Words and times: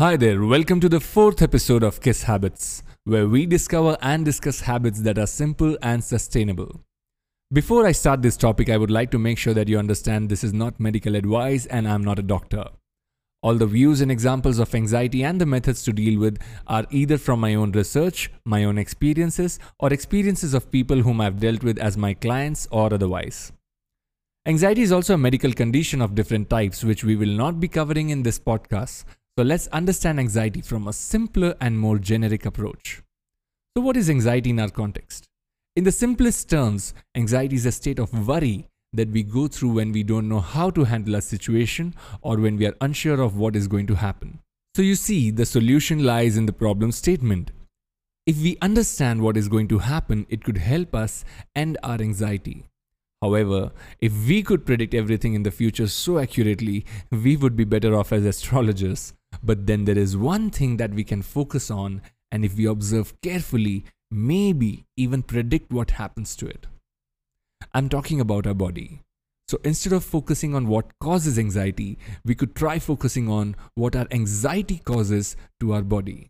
Hi 0.00 0.16
there, 0.16 0.42
welcome 0.42 0.80
to 0.80 0.88
the 0.88 0.98
fourth 0.98 1.42
episode 1.42 1.82
of 1.82 2.00
Kiss 2.00 2.22
Habits, 2.22 2.82
where 3.04 3.28
we 3.28 3.44
discover 3.44 3.98
and 4.00 4.24
discuss 4.24 4.60
habits 4.60 5.02
that 5.02 5.18
are 5.18 5.26
simple 5.26 5.76
and 5.82 6.02
sustainable. 6.02 6.80
Before 7.52 7.84
I 7.84 7.92
start 7.92 8.22
this 8.22 8.38
topic, 8.38 8.70
I 8.70 8.78
would 8.78 8.90
like 8.90 9.10
to 9.10 9.18
make 9.18 9.36
sure 9.36 9.52
that 9.52 9.68
you 9.68 9.78
understand 9.78 10.30
this 10.30 10.42
is 10.42 10.54
not 10.54 10.80
medical 10.80 11.16
advice 11.16 11.66
and 11.66 11.86
I'm 11.86 12.02
not 12.02 12.18
a 12.18 12.22
doctor. 12.22 12.64
All 13.42 13.56
the 13.56 13.66
views 13.66 14.00
and 14.00 14.10
examples 14.10 14.58
of 14.58 14.74
anxiety 14.74 15.22
and 15.22 15.38
the 15.38 15.44
methods 15.44 15.82
to 15.82 15.92
deal 15.92 16.18
with 16.18 16.38
are 16.66 16.86
either 16.90 17.18
from 17.18 17.38
my 17.38 17.54
own 17.54 17.72
research, 17.72 18.30
my 18.46 18.64
own 18.64 18.78
experiences, 18.78 19.58
or 19.78 19.92
experiences 19.92 20.54
of 20.54 20.72
people 20.72 21.02
whom 21.02 21.20
I've 21.20 21.40
dealt 21.40 21.62
with 21.62 21.78
as 21.78 21.98
my 21.98 22.14
clients 22.14 22.66
or 22.70 22.94
otherwise. 22.94 23.52
Anxiety 24.46 24.80
is 24.80 24.92
also 24.92 25.12
a 25.12 25.18
medical 25.18 25.52
condition 25.52 26.00
of 26.00 26.14
different 26.14 26.48
types, 26.48 26.82
which 26.82 27.04
we 27.04 27.16
will 27.16 27.36
not 27.36 27.60
be 27.60 27.68
covering 27.68 28.08
in 28.08 28.22
this 28.22 28.38
podcast. 28.38 29.04
So 29.38 29.44
let's 29.44 29.68
understand 29.68 30.18
anxiety 30.18 30.60
from 30.60 30.88
a 30.88 30.92
simpler 30.92 31.54
and 31.60 31.78
more 31.78 31.98
generic 31.98 32.46
approach. 32.46 33.02
So, 33.76 33.82
what 33.82 33.96
is 33.96 34.10
anxiety 34.10 34.50
in 34.50 34.58
our 34.58 34.68
context? 34.68 35.28
In 35.76 35.84
the 35.84 35.92
simplest 35.92 36.50
terms, 36.50 36.92
anxiety 37.14 37.54
is 37.54 37.64
a 37.64 37.72
state 37.72 38.00
of 38.00 38.26
worry 38.26 38.66
that 38.92 39.08
we 39.10 39.22
go 39.22 39.46
through 39.46 39.74
when 39.74 39.92
we 39.92 40.02
don't 40.02 40.28
know 40.28 40.40
how 40.40 40.70
to 40.70 40.84
handle 40.84 41.14
a 41.14 41.22
situation 41.22 41.94
or 42.22 42.36
when 42.38 42.56
we 42.56 42.66
are 42.66 42.74
unsure 42.80 43.20
of 43.20 43.36
what 43.36 43.54
is 43.54 43.68
going 43.68 43.86
to 43.86 43.94
happen. 43.94 44.40
So, 44.74 44.82
you 44.82 44.96
see, 44.96 45.30
the 45.30 45.46
solution 45.46 46.02
lies 46.02 46.36
in 46.36 46.46
the 46.46 46.52
problem 46.52 46.90
statement. 46.90 47.52
If 48.26 48.42
we 48.42 48.58
understand 48.60 49.22
what 49.22 49.36
is 49.36 49.48
going 49.48 49.68
to 49.68 49.78
happen, 49.78 50.26
it 50.28 50.42
could 50.42 50.58
help 50.58 50.94
us 50.94 51.24
end 51.54 51.78
our 51.84 52.00
anxiety. 52.00 52.66
However, 53.22 53.70
if 54.00 54.12
we 54.26 54.42
could 54.42 54.66
predict 54.66 54.94
everything 54.94 55.34
in 55.34 55.44
the 55.44 55.50
future 55.50 55.86
so 55.86 56.18
accurately, 56.18 56.84
we 57.10 57.36
would 57.36 57.54
be 57.54 57.64
better 57.64 57.94
off 57.94 58.12
as 58.12 58.24
astrologers. 58.24 59.12
But 59.42 59.66
then 59.66 59.84
there 59.84 59.98
is 59.98 60.16
one 60.16 60.50
thing 60.50 60.76
that 60.76 60.92
we 60.92 61.04
can 61.04 61.22
focus 61.22 61.70
on, 61.70 62.02
and 62.30 62.44
if 62.44 62.56
we 62.56 62.66
observe 62.66 63.20
carefully, 63.22 63.84
maybe 64.10 64.86
even 64.96 65.22
predict 65.22 65.72
what 65.72 65.92
happens 65.92 66.36
to 66.36 66.46
it. 66.46 66.66
I'm 67.72 67.88
talking 67.88 68.20
about 68.20 68.46
our 68.46 68.54
body. 68.54 69.00
So 69.48 69.58
instead 69.64 69.92
of 69.92 70.04
focusing 70.04 70.54
on 70.54 70.68
what 70.68 70.98
causes 71.00 71.38
anxiety, 71.38 71.98
we 72.24 72.34
could 72.34 72.54
try 72.54 72.78
focusing 72.78 73.28
on 73.28 73.56
what 73.74 73.96
our 73.96 74.06
anxiety 74.10 74.78
causes 74.78 75.36
to 75.58 75.72
our 75.72 75.82
body. 75.82 76.28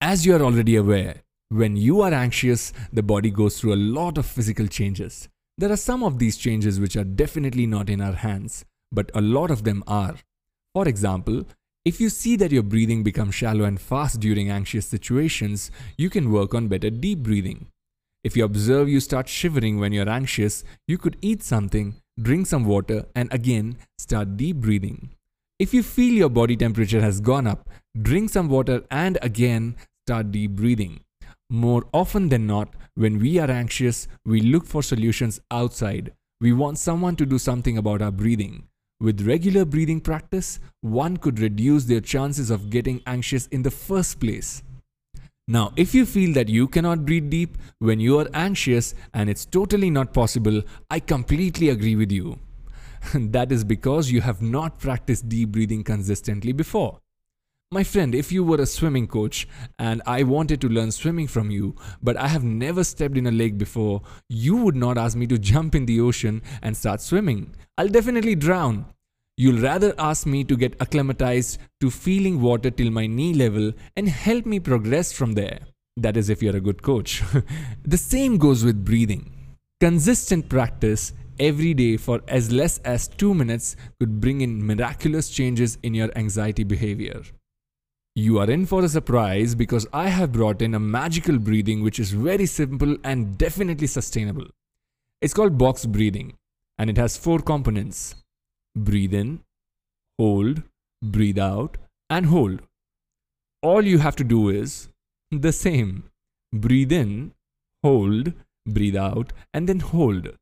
As 0.00 0.26
you 0.26 0.34
are 0.34 0.42
already 0.42 0.74
aware, 0.76 1.22
when 1.50 1.76
you 1.76 2.00
are 2.00 2.12
anxious, 2.12 2.72
the 2.92 3.02
body 3.02 3.30
goes 3.30 3.60
through 3.60 3.74
a 3.74 3.84
lot 3.98 4.18
of 4.18 4.26
physical 4.26 4.66
changes. 4.66 5.28
There 5.58 5.70
are 5.70 5.76
some 5.76 6.02
of 6.02 6.18
these 6.18 6.36
changes 6.36 6.80
which 6.80 6.96
are 6.96 7.04
definitely 7.04 7.66
not 7.66 7.88
in 7.88 8.00
our 8.00 8.14
hands, 8.14 8.64
but 8.90 9.10
a 9.14 9.20
lot 9.20 9.50
of 9.50 9.64
them 9.64 9.84
are. 9.86 10.16
For 10.74 10.88
example, 10.88 11.46
if 11.84 12.00
you 12.00 12.08
see 12.08 12.36
that 12.36 12.52
your 12.52 12.62
breathing 12.62 13.02
becomes 13.02 13.34
shallow 13.34 13.64
and 13.64 13.80
fast 13.80 14.20
during 14.20 14.50
anxious 14.50 14.86
situations, 14.86 15.70
you 15.96 16.08
can 16.08 16.30
work 16.30 16.54
on 16.54 16.68
better 16.68 16.90
deep 16.90 17.18
breathing. 17.18 17.66
If 18.22 18.36
you 18.36 18.44
observe 18.44 18.88
you 18.88 19.00
start 19.00 19.28
shivering 19.28 19.80
when 19.80 19.92
you're 19.92 20.08
anxious, 20.08 20.62
you 20.86 20.96
could 20.96 21.16
eat 21.20 21.42
something, 21.42 21.96
drink 22.20 22.46
some 22.46 22.64
water, 22.64 23.06
and 23.16 23.32
again 23.32 23.78
start 23.98 24.36
deep 24.36 24.58
breathing. 24.58 25.10
If 25.58 25.74
you 25.74 25.82
feel 25.82 26.14
your 26.14 26.28
body 26.28 26.56
temperature 26.56 27.00
has 27.00 27.20
gone 27.20 27.48
up, 27.48 27.68
drink 28.00 28.30
some 28.30 28.48
water 28.48 28.84
and 28.90 29.18
again 29.20 29.74
start 30.06 30.30
deep 30.30 30.52
breathing. 30.52 31.00
More 31.50 31.84
often 31.92 32.28
than 32.28 32.46
not, 32.46 32.74
when 32.94 33.18
we 33.18 33.38
are 33.38 33.50
anxious, 33.50 34.06
we 34.24 34.40
look 34.40 34.66
for 34.66 34.82
solutions 34.82 35.40
outside. 35.50 36.12
We 36.40 36.52
want 36.52 36.78
someone 36.78 37.16
to 37.16 37.26
do 37.26 37.38
something 37.38 37.76
about 37.76 38.02
our 38.02 38.12
breathing. 38.12 38.68
With 39.02 39.26
regular 39.26 39.64
breathing 39.64 40.00
practice, 40.00 40.60
one 40.80 41.16
could 41.16 41.40
reduce 41.40 41.86
their 41.86 42.00
chances 42.00 42.50
of 42.50 42.70
getting 42.70 43.02
anxious 43.04 43.48
in 43.48 43.62
the 43.62 43.70
first 43.72 44.20
place. 44.20 44.62
Now, 45.48 45.72
if 45.76 45.92
you 45.92 46.06
feel 46.06 46.32
that 46.34 46.48
you 46.48 46.68
cannot 46.68 47.04
breathe 47.04 47.28
deep 47.28 47.58
when 47.80 47.98
you 47.98 48.20
are 48.20 48.28
anxious 48.32 48.94
and 49.12 49.28
it's 49.28 49.44
totally 49.44 49.90
not 49.90 50.14
possible, 50.14 50.62
I 50.88 51.00
completely 51.00 51.70
agree 51.70 51.96
with 51.96 52.12
you. 52.12 52.38
that 53.14 53.50
is 53.50 53.64
because 53.64 54.12
you 54.12 54.20
have 54.20 54.40
not 54.40 54.78
practiced 54.78 55.28
deep 55.28 55.48
breathing 55.50 55.82
consistently 55.82 56.52
before. 56.52 57.01
My 57.72 57.84
friend, 57.84 58.14
if 58.14 58.30
you 58.30 58.44
were 58.44 58.60
a 58.60 58.66
swimming 58.66 59.06
coach 59.06 59.48
and 59.78 60.02
I 60.04 60.24
wanted 60.24 60.60
to 60.60 60.68
learn 60.68 60.92
swimming 60.92 61.26
from 61.26 61.50
you, 61.50 61.74
but 62.02 62.18
I 62.18 62.28
have 62.28 62.44
never 62.44 62.84
stepped 62.84 63.16
in 63.16 63.26
a 63.26 63.30
lake 63.30 63.56
before, 63.56 64.02
you 64.28 64.56
would 64.56 64.76
not 64.76 64.98
ask 64.98 65.16
me 65.16 65.26
to 65.28 65.38
jump 65.38 65.74
in 65.74 65.86
the 65.86 65.98
ocean 65.98 66.42
and 66.60 66.76
start 66.76 67.00
swimming. 67.00 67.54
I'll 67.78 67.88
definitely 67.88 68.34
drown. 68.34 68.84
You'll 69.38 69.62
rather 69.62 69.94
ask 69.96 70.26
me 70.26 70.44
to 70.44 70.54
get 70.54 70.76
acclimatized 70.80 71.60
to 71.80 71.90
feeling 71.90 72.42
water 72.42 72.70
till 72.70 72.90
my 72.90 73.06
knee 73.06 73.32
level 73.32 73.72
and 73.96 74.06
help 74.06 74.44
me 74.44 74.60
progress 74.60 75.10
from 75.14 75.32
there. 75.32 75.60
That 75.96 76.18
is, 76.18 76.28
if 76.28 76.42
you're 76.42 76.56
a 76.56 76.60
good 76.60 76.82
coach. 76.82 77.22
the 77.86 77.96
same 77.96 78.36
goes 78.36 78.66
with 78.66 78.84
breathing. 78.84 79.32
Consistent 79.80 80.50
practice 80.50 81.14
every 81.38 81.72
day 81.72 81.96
for 81.96 82.20
as 82.28 82.52
less 82.52 82.80
as 82.80 83.08
two 83.08 83.32
minutes 83.32 83.76
could 83.98 84.20
bring 84.20 84.42
in 84.42 84.66
miraculous 84.66 85.30
changes 85.30 85.78
in 85.82 85.94
your 85.94 86.10
anxiety 86.16 86.64
behavior. 86.64 87.22
You 88.14 88.40
are 88.40 88.50
in 88.50 88.66
for 88.66 88.84
a 88.84 88.90
surprise 88.90 89.54
because 89.54 89.86
I 89.90 90.08
have 90.08 90.32
brought 90.32 90.60
in 90.60 90.74
a 90.74 90.80
magical 90.80 91.38
breathing 91.38 91.82
which 91.82 91.98
is 91.98 92.12
very 92.12 92.44
simple 92.44 92.98
and 93.02 93.38
definitely 93.38 93.86
sustainable. 93.86 94.48
It's 95.22 95.32
called 95.32 95.56
box 95.56 95.86
breathing 95.86 96.34
and 96.78 96.90
it 96.90 96.98
has 96.98 97.16
four 97.16 97.38
components 97.38 98.16
breathe 98.76 99.14
in, 99.14 99.40
hold, 100.18 100.62
breathe 101.02 101.38
out, 101.38 101.78
and 102.10 102.26
hold. 102.26 102.60
All 103.62 103.82
you 103.82 103.98
have 103.98 104.16
to 104.16 104.24
do 104.24 104.50
is 104.50 104.90
the 105.30 105.52
same 105.52 106.04
breathe 106.52 106.92
in, 106.92 107.32
hold, 107.82 108.34
breathe 108.66 108.96
out, 108.96 109.32
and 109.54 109.66
then 109.66 109.80
hold. 109.80 110.36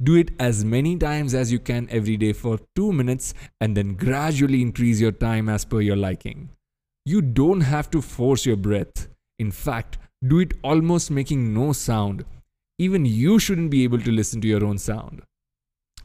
Do 0.00 0.14
it 0.14 0.30
as 0.38 0.64
many 0.64 0.96
times 0.96 1.34
as 1.34 1.50
you 1.50 1.58
can 1.58 1.88
every 1.90 2.16
day 2.16 2.32
for 2.34 2.60
two 2.76 2.92
minutes 2.92 3.34
and 3.60 3.76
then 3.76 3.94
gradually 3.94 4.62
increase 4.62 5.00
your 5.00 5.12
time 5.12 5.48
as 5.48 5.64
per 5.64 5.80
your 5.80 5.96
liking. 5.96 6.50
You 7.06 7.22
don't 7.22 7.62
have 7.62 7.90
to 7.90 8.02
force 8.02 8.44
your 8.44 8.56
breath. 8.56 9.08
In 9.38 9.50
fact, 9.50 9.98
do 10.26 10.38
it 10.38 10.54
almost 10.62 11.10
making 11.10 11.54
no 11.54 11.72
sound. 11.72 12.24
Even 12.78 13.06
you 13.06 13.38
shouldn't 13.38 13.70
be 13.70 13.84
able 13.84 14.00
to 14.00 14.10
listen 14.12 14.40
to 14.42 14.48
your 14.48 14.64
own 14.64 14.78
sound. 14.78 15.22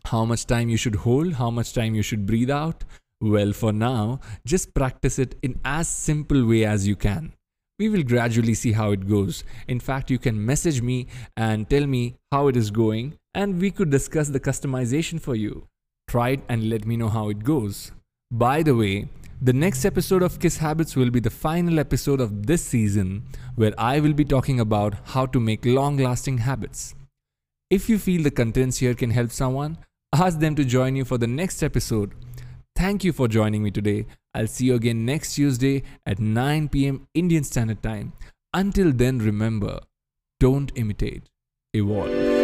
How 0.05 0.23
much 0.23 0.45
time 0.45 0.69
you 0.69 0.77
should 0.77 0.95
hold, 0.95 1.33
how 1.33 1.49
much 1.49 1.73
time 1.73 1.95
you 1.95 2.01
should 2.01 2.25
breathe 2.25 2.51
out? 2.51 2.83
Well, 3.19 3.53
for 3.53 3.73
now, 3.73 4.19
just 4.45 4.73
practice 4.73 5.19
it 5.19 5.35
in 5.41 5.59
as 5.65 5.87
simple 5.87 6.45
way 6.45 6.63
as 6.65 6.87
you 6.87 6.95
can. 6.95 7.33
We 7.77 7.89
will 7.89 8.03
gradually 8.03 8.53
see 8.53 8.71
how 8.71 8.91
it 8.91 9.07
goes. 9.07 9.43
In 9.67 9.79
fact, 9.79 10.09
you 10.09 10.17
can 10.17 10.45
message 10.45 10.81
me 10.81 11.07
and 11.35 11.69
tell 11.69 11.85
me 11.85 12.15
how 12.31 12.47
it 12.47 12.55
is 12.55 12.71
going 12.71 13.17
and 13.33 13.59
we 13.59 13.69
could 13.69 13.89
discuss 13.89 14.29
the 14.29 14.39
customization 14.39 15.19
for 15.19 15.35
you. 15.35 15.67
Try 16.07 16.29
it 16.29 16.43
and 16.47 16.69
let 16.69 16.85
me 16.85 16.95
know 16.95 17.09
how 17.09 17.29
it 17.29 17.43
goes. 17.43 17.91
By 18.31 18.63
the 18.63 18.75
way, 18.75 19.07
the 19.41 19.53
next 19.53 19.85
episode 19.85 20.23
of 20.23 20.39
Kiss 20.39 20.57
Habits 20.57 20.95
will 20.95 21.11
be 21.11 21.19
the 21.19 21.29
final 21.29 21.79
episode 21.79 22.19
of 22.19 22.47
this 22.47 22.63
season 22.63 23.23
where 23.55 23.73
I 23.77 23.99
will 23.99 24.13
be 24.13 24.25
talking 24.25 24.59
about 24.59 24.95
how 25.05 25.27
to 25.27 25.39
make 25.39 25.65
long 25.65 25.97
lasting 25.97 26.39
habits. 26.39 26.95
If 27.69 27.87
you 27.87 27.99
feel 27.99 28.23
the 28.23 28.31
contents 28.31 28.77
here 28.77 28.95
can 28.95 29.11
help 29.11 29.31
someone, 29.31 29.77
ask 30.13 30.39
them 30.39 30.55
to 30.55 30.65
join 30.65 30.95
you 30.95 31.05
for 31.05 31.17
the 31.17 31.27
next 31.27 31.61
episode. 31.61 32.13
Thank 32.75 33.03
you 33.03 33.13
for 33.13 33.27
joining 33.27 33.61
me 33.61 33.71
today. 33.71 34.07
I'll 34.33 34.47
see 34.47 34.65
you 34.65 34.75
again 34.75 35.05
next 35.05 35.35
Tuesday 35.35 35.83
at 36.05 36.19
9 36.19 36.69
pm 36.69 37.07
Indian 37.13 37.43
Standard 37.43 37.83
Time. 37.83 38.13
Until 38.53 38.91
then, 38.91 39.19
remember 39.19 39.79
don't 40.39 40.71
imitate, 40.75 41.29
evolve. 41.73 42.34